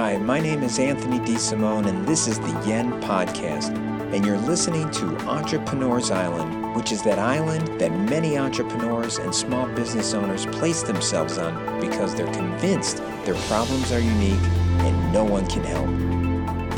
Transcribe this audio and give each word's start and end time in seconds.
Hi, 0.00 0.16
my 0.16 0.40
name 0.40 0.62
is 0.62 0.78
Anthony 0.78 1.18
DeSimone, 1.18 1.86
and 1.86 2.08
this 2.08 2.26
is 2.26 2.40
the 2.40 2.64
Yen 2.66 2.90
Podcast. 3.02 3.76
And 4.14 4.24
you're 4.24 4.38
listening 4.38 4.90
to 4.92 5.14
Entrepreneurs 5.28 6.10
Island, 6.10 6.74
which 6.74 6.90
is 6.90 7.02
that 7.02 7.18
island 7.18 7.78
that 7.78 7.92
many 7.92 8.38
entrepreneurs 8.38 9.18
and 9.18 9.34
small 9.34 9.68
business 9.74 10.14
owners 10.14 10.46
place 10.46 10.82
themselves 10.82 11.36
on 11.36 11.78
because 11.82 12.14
they're 12.14 12.32
convinced 12.32 13.02
their 13.26 13.34
problems 13.46 13.92
are 13.92 14.00
unique 14.00 14.40
and 14.40 15.12
no 15.12 15.22
one 15.22 15.46
can 15.46 15.64
help. 15.64 15.90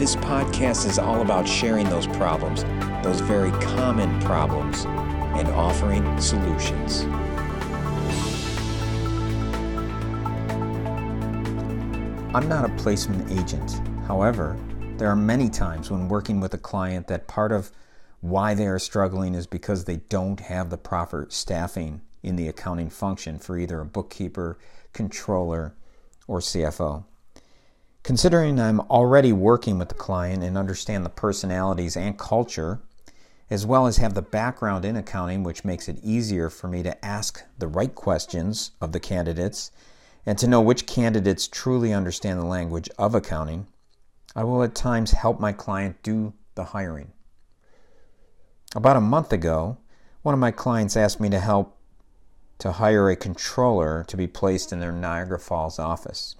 This 0.00 0.16
podcast 0.16 0.84
is 0.84 0.98
all 0.98 1.22
about 1.22 1.46
sharing 1.46 1.88
those 1.88 2.08
problems, 2.08 2.64
those 3.04 3.20
very 3.20 3.52
common 3.52 4.20
problems, 4.22 4.84
and 4.84 5.46
offering 5.50 6.20
solutions. 6.20 7.06
I'm 12.34 12.48
not 12.48 12.64
a 12.64 12.74
placement 12.76 13.30
agent. 13.30 13.86
However, 14.06 14.58
there 14.96 15.10
are 15.10 15.16
many 15.16 15.50
times 15.50 15.90
when 15.90 16.08
working 16.08 16.40
with 16.40 16.54
a 16.54 16.58
client 16.58 17.06
that 17.08 17.28
part 17.28 17.52
of 17.52 17.70
why 18.22 18.54
they 18.54 18.66
are 18.66 18.78
struggling 18.78 19.34
is 19.34 19.46
because 19.46 19.84
they 19.84 19.96
don't 19.96 20.40
have 20.40 20.70
the 20.70 20.78
proper 20.78 21.26
staffing 21.28 22.00
in 22.22 22.36
the 22.36 22.48
accounting 22.48 22.88
function 22.88 23.38
for 23.38 23.58
either 23.58 23.82
a 23.82 23.84
bookkeeper, 23.84 24.56
controller, 24.94 25.74
or 26.26 26.38
CFO. 26.38 27.04
Considering 28.02 28.58
I'm 28.58 28.80
already 28.80 29.34
working 29.34 29.78
with 29.78 29.90
the 29.90 29.94
client 29.94 30.42
and 30.42 30.56
understand 30.56 31.04
the 31.04 31.10
personalities 31.10 31.98
and 31.98 32.18
culture, 32.18 32.80
as 33.50 33.66
well 33.66 33.86
as 33.86 33.98
have 33.98 34.14
the 34.14 34.22
background 34.22 34.86
in 34.86 34.96
accounting, 34.96 35.42
which 35.42 35.66
makes 35.66 35.86
it 35.86 36.00
easier 36.02 36.48
for 36.48 36.66
me 36.66 36.82
to 36.82 37.04
ask 37.04 37.44
the 37.58 37.68
right 37.68 37.94
questions 37.94 38.70
of 38.80 38.92
the 38.92 39.00
candidates 39.00 39.70
and 40.24 40.38
to 40.38 40.46
know 40.46 40.60
which 40.60 40.86
candidates 40.86 41.48
truly 41.48 41.92
understand 41.92 42.38
the 42.38 42.46
language 42.46 42.88
of 42.98 43.14
accounting, 43.14 43.66
I 44.34 44.44
will 44.44 44.62
at 44.62 44.74
times 44.74 45.10
help 45.10 45.40
my 45.40 45.52
client 45.52 46.02
do 46.02 46.32
the 46.54 46.64
hiring. 46.64 47.12
About 48.74 48.96
a 48.96 49.00
month 49.00 49.32
ago, 49.32 49.78
one 50.22 50.32
of 50.32 50.38
my 50.38 50.50
clients 50.50 50.96
asked 50.96 51.20
me 51.20 51.28
to 51.30 51.40
help 51.40 51.76
to 52.58 52.72
hire 52.72 53.10
a 53.10 53.16
controller 53.16 54.04
to 54.06 54.16
be 54.16 54.26
placed 54.26 54.72
in 54.72 54.80
their 54.80 54.92
Niagara 54.92 55.38
Falls 55.38 55.78
office. 55.78 56.36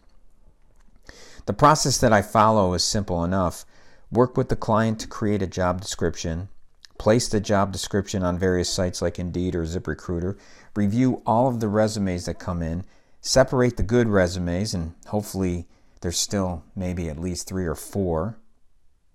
The 1.47 1.53
process 1.53 1.99
that 1.99 2.13
I 2.13 2.23
follow 2.23 2.75
is 2.75 2.85
simple 2.85 3.25
enough. 3.25 3.65
Work 4.13 4.37
with 4.37 4.49
the 4.49 4.57
client 4.57 5.01
to 5.01 5.09
create 5.09 5.43
a 5.43 5.47
job 5.49 5.81
description, 5.81 6.49
place 6.97 7.29
the 7.29 7.41
job 7.41 7.73
description 7.73 8.23
on 8.23 8.39
various 8.39 8.69
sites 8.69 9.03
like 9.03 9.19
Indeed 9.19 9.57
or 9.57 9.65
ZipRecruiter, 9.65 10.39
review 10.77 11.21
all 11.27 11.49
of 11.49 11.59
the 11.59 11.69
resumes 11.69 12.27
that 12.27 12.39
come 12.39 12.63
in, 12.63 12.85
separate 13.23 13.79
the 13.79 13.83
good 13.83 14.09
resumes, 14.09 14.75
and 14.75 14.95
hopefully 15.07 15.67
there's 16.03 16.19
still 16.19 16.65
maybe 16.77 17.09
at 17.09 17.19
least 17.19 17.49
three 17.49 17.65
or 17.65 17.77
four. 17.77 18.37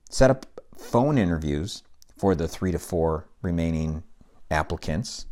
Set 0.09 0.31
up 0.31 0.45
phone 0.75 1.17
interviews 1.17 1.83
for 2.17 2.33
the 2.33 2.47
three 2.47 2.71
to 2.71 2.79
four 2.79 3.27
remaining 3.41 4.03
applicants. 4.49 5.27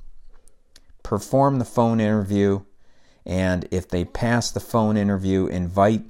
Perform 1.01 1.57
the 1.57 1.65
phone 1.65 1.99
interview, 1.99 2.61
and 3.25 3.67
if 3.71 3.87
they 3.87 4.05
pass 4.05 4.51
the 4.51 4.59
phone 4.59 4.97
interview, 4.97 5.47
invite 5.47 6.03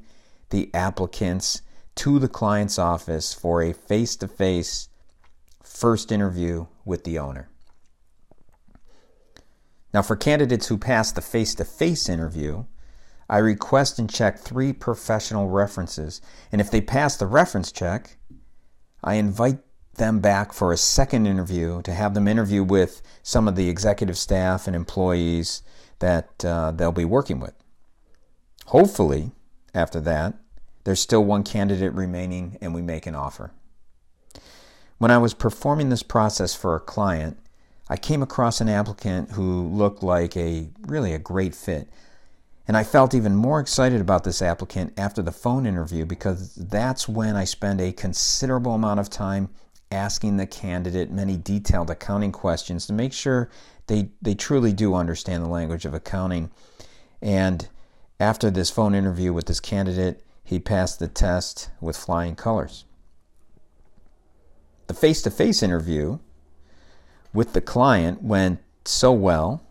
the 0.49 0.73
applicants 0.73 1.61
to 1.95 2.19
the 2.19 2.27
client's 2.27 2.79
office 2.79 3.33
for 3.33 3.61
a 3.61 3.73
face 3.73 4.15
to 4.17 4.27
face 4.27 4.89
first 5.63 6.11
interview 6.11 6.65
with 6.83 7.03
the 7.03 7.19
owner. 7.19 7.49
Now, 9.95 10.01
for 10.01 10.17
candidates 10.17 10.67
who 10.67 10.77
pass 10.77 11.13
the 11.13 11.21
face 11.21 11.55
to 11.55 11.63
face 11.63 12.09
interview, 12.09 12.65
I 13.29 13.37
request 13.37 13.97
and 13.97 14.09
check 14.09 14.37
three 14.37 14.73
professional 14.73 15.47
references. 15.47 16.19
And 16.51 16.59
if 16.59 16.69
they 16.69 16.81
pass 16.81 17.15
the 17.15 17.27
reference 17.27 17.71
check, 17.71 18.17
I 19.01 19.13
invite 19.13 19.59
them 19.93 20.19
back 20.19 20.51
for 20.51 20.73
a 20.73 20.77
second 20.77 21.27
interview 21.27 21.81
to 21.83 21.93
have 21.93 22.13
them 22.13 22.27
interview 22.27 22.61
with 22.61 23.01
some 23.23 23.47
of 23.47 23.55
the 23.55 23.69
executive 23.69 24.17
staff 24.17 24.67
and 24.67 24.75
employees 24.75 25.63
that 25.99 26.43
uh, 26.43 26.71
they'll 26.71 26.91
be 26.91 27.05
working 27.05 27.39
with. 27.39 27.53
Hopefully, 28.65 29.31
after 29.73 30.01
that, 30.01 30.33
there's 30.83 30.99
still 30.99 31.23
one 31.23 31.43
candidate 31.45 31.93
remaining 31.93 32.57
and 32.59 32.75
we 32.75 32.81
make 32.81 33.07
an 33.07 33.15
offer. 33.15 33.53
When 34.97 35.09
I 35.09 35.19
was 35.19 35.33
performing 35.33 35.87
this 35.87 36.03
process 36.03 36.53
for 36.53 36.75
a 36.75 36.81
client, 36.81 37.37
I 37.87 37.97
came 37.97 38.23
across 38.23 38.61
an 38.61 38.69
applicant 38.69 39.31
who 39.31 39.67
looked 39.67 40.01
like 40.01 40.35
a 40.35 40.69
really 40.87 41.13
a 41.13 41.19
great 41.19 41.53
fit. 41.53 41.87
And 42.67 42.75
I 42.75 42.83
felt 42.83 43.13
even 43.13 43.35
more 43.35 43.59
excited 43.59 44.01
about 44.01 44.23
this 44.23 44.41
applicant 44.41 44.93
after 44.97 45.21
the 45.21 45.31
phone 45.31 45.67
interview 45.67 46.03
because 46.03 46.55
that's 46.55 47.07
when 47.07 47.35
I 47.35 47.43
spend 47.43 47.79
a 47.79 47.91
considerable 47.91 48.73
amount 48.73 48.99
of 48.99 49.09
time 49.09 49.49
asking 49.91 50.37
the 50.37 50.47
candidate 50.47 51.11
many 51.11 51.37
detailed 51.37 51.91
accounting 51.91 52.31
questions 52.31 52.87
to 52.87 52.93
make 52.93 53.13
sure 53.13 53.51
they, 53.85 54.09
they 54.19 54.33
truly 54.33 54.73
do 54.73 54.95
understand 54.95 55.43
the 55.43 55.49
language 55.49 55.85
of 55.85 55.93
accounting. 55.93 56.49
And 57.21 57.67
after 58.19 58.49
this 58.49 58.71
phone 58.71 58.95
interview 58.95 59.31
with 59.31 59.45
this 59.45 59.59
candidate, 59.59 60.23
he 60.43 60.59
passed 60.59 60.97
the 60.97 61.07
test 61.07 61.69
with 61.79 61.95
flying 61.95 62.35
colors. 62.35 62.85
The 64.87 64.95
face 64.95 65.21
to 65.23 65.31
face 65.31 65.61
interview 65.61 66.17
with 67.35 67.53
the 67.53 67.61
client 67.61 68.23
went 68.23 68.59
so 68.85 69.11
well 69.11 69.61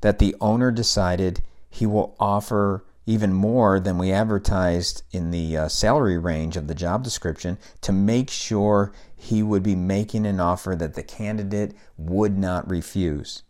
that 0.00 0.18
the 0.18 0.34
owner 0.40 0.70
decided 0.70 1.42
he 1.68 1.86
will 1.86 2.16
offer 2.18 2.84
even 3.06 3.32
more 3.32 3.80
than 3.80 3.98
we 3.98 4.12
advertised 4.12 5.02
in 5.10 5.30
the 5.30 5.56
uh, 5.56 5.68
salary 5.68 6.16
range 6.16 6.56
of 6.56 6.66
the 6.66 6.74
job 6.74 7.02
description 7.02 7.58
to 7.80 7.92
make 7.92 8.30
sure 8.30 8.92
he 9.16 9.42
would 9.42 9.62
be 9.62 9.74
making 9.74 10.24
an 10.26 10.40
offer 10.40 10.74
that 10.76 10.94
the 10.94 11.02
candidate 11.02 11.74
would 11.96 12.38
not 12.38 12.68
refuse. 12.70 13.42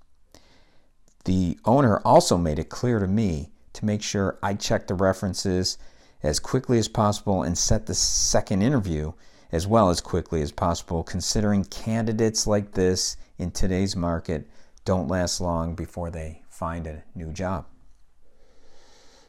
The 1.25 1.59
owner 1.65 2.01
also 2.05 2.37
made 2.37 2.59
it 2.59 2.71
clear 2.71 2.99
to 2.99 3.07
me 3.07 3.51
to 3.75 3.85
make 3.85 4.03
sure 4.03 4.39
I 4.43 4.55
checked 4.55 4.89
the 4.89 4.95
references 4.95 5.79
as 6.23 6.41
quickly 6.41 6.79
as 6.79 6.89
possible 6.89 7.43
and 7.43 7.57
set 7.57 7.87
the 7.87 7.95
second 7.95 8.63
interview 8.63 9.13
as 9.53 9.67
well 9.67 9.91
as 9.91 10.01
quickly 10.01 10.43
as 10.43 10.53
possible, 10.53 11.03
considering 11.03 11.65
candidates 11.65 12.47
like 12.47 12.73
this 12.73 13.17
in 13.39 13.51
today's 13.51 13.97
market 13.97 14.47
don't 14.85 15.09
last 15.09 15.41
long 15.41 15.75
before 15.75 16.11
they 16.11 16.43
find 16.49 16.87
a 16.87 17.03
new 17.15 17.33
job. 17.33 17.67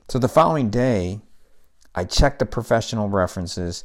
So 0.07 0.19
the 0.19 0.27
following 0.27 0.69
day, 0.69 1.21
I 1.95 2.03
checked 2.03 2.39
the 2.39 2.45
professional 2.45 3.09
references 3.09 3.83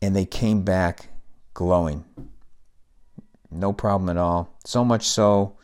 and 0.00 0.14
they 0.14 0.24
came 0.24 0.62
back 0.62 1.08
glowing. 1.54 2.04
No 3.50 3.72
problem 3.72 4.08
at 4.08 4.16
all. 4.16 4.54
So 4.64 4.84
much 4.84 5.06
so, 5.06 5.56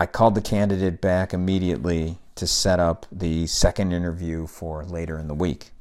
I 0.00 0.06
called 0.06 0.34
the 0.34 0.42
candidate 0.42 1.00
back 1.00 1.32
immediately 1.34 2.18
to 2.36 2.46
set 2.46 2.78
up 2.78 3.06
the 3.10 3.46
second 3.46 3.92
interview 3.92 4.46
for 4.46 4.84
later 4.84 5.18
in 5.18 5.26
the 5.26 5.34
week. 5.34 5.72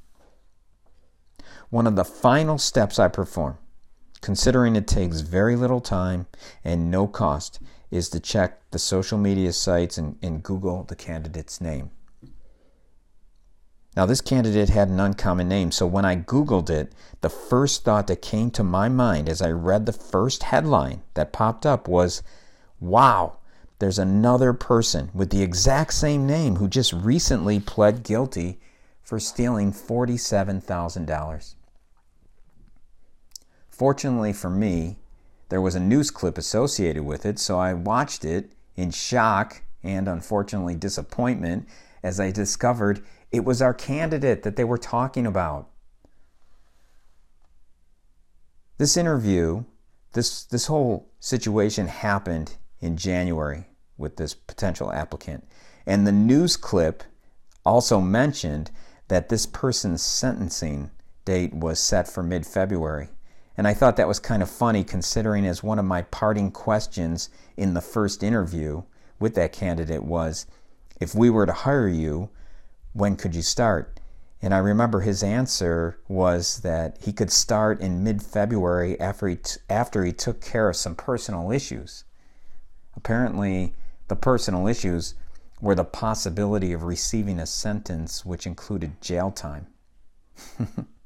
One 1.70 1.88
of 1.88 1.96
the 1.96 2.06
final 2.06 2.58
steps 2.58 3.00
I 3.00 3.08
perform 3.08 3.58
considering 4.22 4.76
it 4.76 4.88
takes 4.88 5.22
very 5.22 5.56
little 5.56 5.82
time 5.82 6.28
and 6.64 6.92
no 6.92 7.08
cost, 7.08 7.60
is 7.90 8.10
to 8.10 8.20
check 8.20 8.60
the 8.72 8.80
social 8.80 9.18
media 9.18 9.54
sites 9.54 9.98
and, 9.98 10.18
and 10.22 10.44
Google 10.44 10.84
the 10.84 10.96
candidate's 10.96 11.62
name. 11.62 11.92
Now, 13.96 14.06
this 14.06 14.22
candidate 14.22 14.70
had 14.70 14.90
an 14.90 15.00
uncommon 15.00 15.48
name, 15.48 15.72
so 15.72 15.88
when 15.88 16.06
I 16.06 16.18
Googled 16.18 16.70
it, 16.70 16.92
the 17.22 17.30
first 17.30 17.84
thought 17.84 18.08
that 18.08 18.22
came 18.22 18.52
to 18.52 18.64
my 18.64 18.90
mind 18.90 19.28
as 19.28 19.42
I 19.42 19.50
read 19.50 19.86
the 19.86 19.94
first 19.94 20.44
headline 20.44 21.02
that 21.16 21.34
popped 21.34 21.66
up 21.66 21.88
was 21.88 22.22
wow, 22.80 23.38
there's 23.80 23.98
another 23.98 24.54
person 24.54 25.10
with 25.14 25.32
the 25.32 25.42
exact 25.42 25.94
same 25.94 26.28
name 26.28 26.58
who 26.58 26.68
just 26.68 26.94
recently 26.94 27.60
pled 27.60 28.04
guilty 28.04 28.60
for 29.02 29.20
stealing 29.20 29.72
$47,000. 29.72 31.56
Fortunately 33.78 34.34
for 34.34 34.50
me, 34.50 34.98
there 35.50 35.62
was 35.62 35.76
a 35.76 35.80
news 35.80 36.10
clip 36.10 36.36
associated 36.36 37.04
with 37.04 37.28
it, 37.28 37.38
so 37.38 37.60
I 37.60 37.74
watched 37.74 38.26
it 38.26 38.54
in 38.76 38.90
shock 38.90 39.62
and 39.84 40.08
unfortunately 40.08 40.74
disappointment 40.74 41.68
as 42.02 42.20
I 42.20 42.32
discovered 42.32 43.06
it 43.32 43.46
was 43.46 43.62
our 43.62 43.76
candidate 43.76 44.42
that 44.42 44.56
they 44.56 44.64
were 44.64 44.80
talking 44.80 45.28
about. 45.28 45.70
This 48.80 48.98
interview, 48.98 49.66
this, 50.14 50.44
this 50.46 50.66
whole 50.66 51.12
situation 51.20 51.88
happened 51.88 52.56
in 52.80 52.98
January 52.98 53.66
with 53.96 54.18
this 54.18 54.34
potential 54.34 54.92
applicant. 54.92 55.48
And 55.86 56.08
the 56.08 56.12
news 56.12 56.58
clip 56.58 57.04
also 57.64 58.02
mentioned 58.02 58.72
that 59.08 59.30
this 59.30 59.46
person's 59.46 60.02
sentencing 60.02 60.90
date 61.26 61.54
was 61.54 61.80
set 61.80 62.08
for 62.08 62.24
mid 62.24 62.46
February. 62.46 63.10
And 63.58 63.68
I 63.68 63.74
thought 63.74 63.98
that 63.98 64.08
was 64.08 64.20
kind 64.20 64.44
of 64.44 64.50
funny 64.50 64.84
considering 64.84 65.46
as 65.46 65.64
one 65.64 65.80
of 65.80 65.86
my 65.86 66.04
parting 66.04 66.52
questions 66.52 67.30
in 67.58 67.74
the 67.74 67.82
first 67.82 68.22
interview 68.22 68.84
with 69.20 69.34
that 69.34 69.52
candidate 69.52 70.04
was 70.04 70.46
if 71.02 71.16
we 71.16 71.32
were 71.32 71.48
to 71.48 71.54
hire 71.54 71.88
you, 71.88 72.30
when 72.94 73.16
could 73.16 73.34
you 73.34 73.42
start? 73.42 74.00
And 74.42 74.54
I 74.54 74.60
remember 74.60 75.00
his 75.00 75.24
answer 75.24 76.00
was 76.08 76.60
that 76.60 77.00
he 77.02 77.12
could 77.12 77.32
start 77.32 77.82
in 77.82 78.04
mid 78.04 78.22
February 78.22 79.00
after, 79.00 79.28
he 79.28 79.38
t- 79.38 79.60
after 79.68 80.04
he 80.06 80.14
took 80.14 80.40
care 80.40 80.70
of 80.70 80.76
some 80.76 80.96
personal 80.96 81.52
issues. 81.52 82.04
Apparently, 82.96 83.74
the 84.08 84.16
personal 84.16 84.68
issues 84.68 85.16
were 85.60 85.76
the 85.76 85.84
possibility 85.84 86.72
of 86.72 86.84
receiving 86.84 87.40
a 87.40 87.48
sentence 87.48 88.24
which 88.24 88.46
included 88.46 89.02
jail 89.02 89.32
time. 89.32 89.68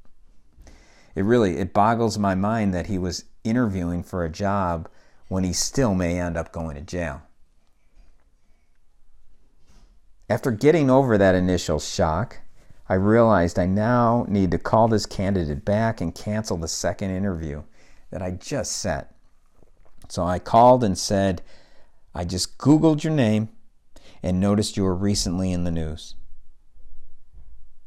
it 1.16 1.24
really 1.24 1.58
it 1.58 1.74
boggles 1.74 2.18
my 2.18 2.36
mind 2.36 2.74
that 2.74 2.88
he 2.88 2.98
was 2.98 3.26
interviewing 3.44 4.04
for 4.04 4.24
a 4.24 4.30
job 4.30 4.90
when 5.28 5.44
he 5.44 5.54
still 5.54 5.96
may 5.96 6.20
end 6.20 6.38
up 6.38 6.52
going 6.52 6.76
to 6.76 6.82
jail. 6.82 7.22
After 10.30 10.52
getting 10.52 10.90
over 10.90 11.18
that 11.18 11.36
initial 11.36 11.80
shock, 11.80 12.40
I 12.88 12.96
realized 12.96 13.58
I 13.58 13.66
now 13.66 14.26
need 14.28 14.52
to 14.52 14.58
call 14.58 14.88
this 14.88 15.06
candidate 15.06 15.66
back 15.66 16.02
and 16.02 16.16
cancel 16.16 16.58
the 16.58 16.68
second 16.68 17.12
interview 17.12 17.64
that 18.12 18.22
I 18.22 18.32
just 18.32 18.74
set. 18.74 19.16
So 20.10 20.24
I 20.24 20.40
called 20.40 20.84
and 20.84 20.98
said, 20.98 21.42
I 22.14 22.26
just 22.26 22.58
Googled 22.58 23.04
your 23.04 23.14
name 23.14 23.50
and 24.22 24.40
noticed 24.40 24.76
you 24.76 24.84
were 24.84 24.96
recently 24.96 25.52
in 25.52 25.64
the 25.64 25.72
news. 25.72 26.16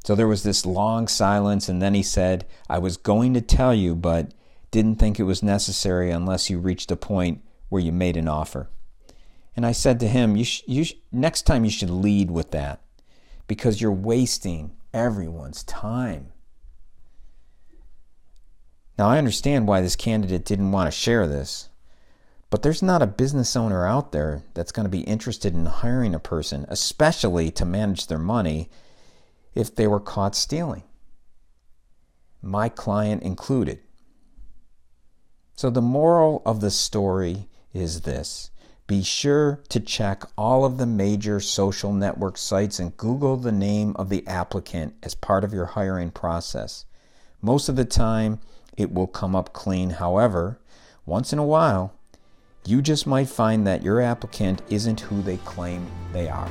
So 0.05 0.15
there 0.15 0.29
was 0.29 0.43
this 0.43 0.67
long 0.67 1.09
silence, 1.09 1.69
and 1.69 1.81
then 1.81 1.95
he 1.95 2.03
said, 2.03 2.47
I 2.69 2.79
was 2.79 2.99
going 2.99 3.33
to 3.35 3.41
tell 3.41 3.75
you, 3.75 3.95
but 3.97 4.33
didn't 4.71 4.97
think 4.97 5.19
it 5.19 5.25
was 5.25 5.43
necessary 5.43 6.11
unless 6.11 6.51
you 6.51 6.59
reached 6.59 6.91
a 6.91 6.97
point 6.97 7.43
where 7.71 7.83
you 7.83 7.91
made 7.91 8.17
an 8.17 8.29
offer. 8.29 8.69
And 9.57 9.65
I 9.65 9.73
said 9.73 10.01
to 10.01 10.09
him, 10.09 10.37
you, 10.37 10.45
sh- 10.45 10.63
you 10.67 10.85
sh- 10.85 10.95
next 11.11 11.43
time 11.43 11.65
you 11.65 11.71
should 11.71 11.91
lead 11.91 12.31
with 12.31 12.51
that 12.51 12.83
because 13.47 13.81
you're 13.81 13.93
wasting 13.93 14.77
everyone's 14.93 15.63
time. 15.63 16.33
Now, 18.99 19.09
I 19.09 19.19
understand 19.19 19.67
why 19.67 19.81
this 19.81 19.97
candidate 19.97 20.45
didn't 20.45 20.73
want 20.73 20.87
to 20.87 20.97
share 20.97 21.27
this, 21.27 21.71
but 22.51 22.63
there's 22.63 22.83
not 22.83 23.03
a 23.03 23.07
business 23.07 23.57
owner 23.57 23.87
out 23.87 24.13
there 24.13 24.43
that's 24.55 24.71
going 24.71 24.85
to 24.85 24.91
be 24.91 25.01
interested 25.01 25.55
in 25.55 25.67
hiring 25.67 26.15
a 26.15 26.21
person, 26.21 26.67
especially 26.69 27.51
to 27.53 27.65
manage 27.65 28.07
their 28.07 28.19
money, 28.19 28.69
if 29.55 29.75
they 29.75 29.87
were 29.87 30.01
caught 30.01 30.35
stealing. 30.35 30.83
My 32.43 32.69
client 32.69 33.23
included. 33.23 33.81
So, 35.57 35.71
the 35.71 35.83
moral 35.83 36.43
of 36.45 36.61
the 36.61 36.71
story 36.71 37.49
is 37.73 38.03
this 38.03 38.51
be 38.87 39.03
sure 39.03 39.63
to 39.71 39.81
check 39.81 40.25
all 40.37 40.67
of 40.67 40.77
the 40.77 40.87
major 40.87 41.41
social 41.41 41.93
network 41.93 42.37
sites 42.37 42.79
and 42.79 42.97
Google 42.99 43.39
the 43.39 43.53
name 43.53 43.97
of 43.97 44.11
the 44.11 44.27
applicant 44.27 44.95
as 45.03 45.15
part 45.15 45.43
of 45.43 45.55
your 45.55 45.67
hiring 45.67 46.11
process. 46.11 46.85
Most 47.41 47.71
of 47.71 47.77
the 47.77 47.87
time, 47.87 48.41
it 48.77 48.93
will 48.93 49.07
come 49.07 49.35
up 49.35 49.55
clean. 49.55 49.91
However, 49.91 50.61
once 51.07 51.33
in 51.33 51.39
a 51.39 51.47
while, 51.47 51.95
you 52.67 52.83
just 52.83 53.07
might 53.07 53.29
find 53.29 53.67
that 53.67 53.83
your 53.83 54.03
applicant 54.03 54.61
isn't 54.69 55.01
who 55.01 55.23
they 55.23 55.39
claim 55.39 55.87
they 56.13 56.29
are. 56.29 56.51